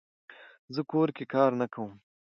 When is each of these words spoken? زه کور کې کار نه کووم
زه 0.75 0.81
کور 0.91 1.07
کې 1.17 1.23
کار 1.33 1.51
نه 1.61 1.65
کووم 1.73 1.93